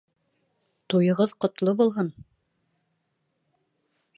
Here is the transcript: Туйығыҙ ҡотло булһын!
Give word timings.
Туйығыҙ 0.93 1.35
ҡотло 1.45 1.75
булһын! 1.83 2.09